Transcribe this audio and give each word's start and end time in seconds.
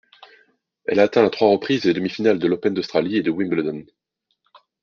Elle 0.87 0.99
a 0.99 1.03
atteint 1.03 1.23
à 1.23 1.29
trois 1.29 1.49
reprises 1.51 1.85
les 1.85 1.93
demi-finales 1.93 2.39
de 2.39 2.47
l'Open 2.47 2.73
d'Australie 2.73 3.17
et 3.17 3.21
de 3.21 3.29
Wimbledon. 3.29 3.85